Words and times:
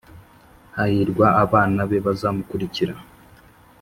hahirwa 0.75 1.27
abana 1.43 1.81
be 1.89 1.97
bazamukurikira 2.05 2.93